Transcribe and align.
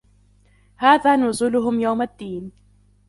هذا 0.77 1.15
نُزُلُهُم 1.15 1.79
يَومَ 1.81 2.01
الدّينِ 2.01 2.51